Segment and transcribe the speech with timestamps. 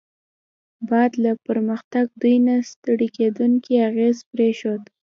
[0.89, 4.81] بعد له پرمختګ، دوی نه ستړي کیدونکی اغېز پرېښود.